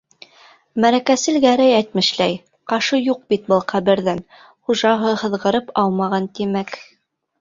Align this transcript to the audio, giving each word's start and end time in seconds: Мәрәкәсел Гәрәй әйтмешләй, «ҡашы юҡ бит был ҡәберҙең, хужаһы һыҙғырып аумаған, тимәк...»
Мәрәкәсел 0.85 1.35
Гәрәй 1.43 1.73
әйтмешләй, 1.79 2.33
«ҡашы 2.73 3.01
юҡ 3.01 3.21
бит 3.33 3.45
был 3.53 3.63
ҡәберҙең, 3.75 4.25
хужаһы 4.41 5.13
һыҙғырып 5.25 5.71
аумаған, 5.83 6.31
тимәк...» 6.41 6.79